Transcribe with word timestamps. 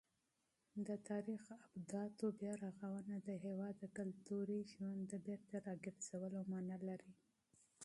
د 0.87 0.89
تاریخي 1.09 1.55
ابداتو 1.75 2.25
بیارغونه 2.41 3.15
د 3.27 3.29
هېواد 3.45 3.73
د 3.79 3.85
کلتوري 3.97 4.59
ژوند 4.71 4.99
د 5.05 5.13
بېرته 5.25 5.55
راګرځولو 5.67 6.39
مانا 6.51 6.77
لري. 6.89 7.13